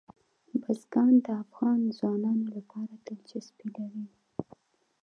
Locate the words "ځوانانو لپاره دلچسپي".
1.97-3.67